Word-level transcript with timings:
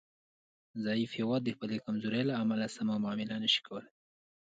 ضعیف 0.85 1.09
هیواد 1.19 1.41
د 1.45 1.49
خپلې 1.55 1.77
کمزورۍ 1.85 2.23
له 2.29 2.33
امله 2.43 2.65
سمه 2.75 2.95
معامله 3.03 3.35
نشي 3.43 3.61
کولای 3.67 3.89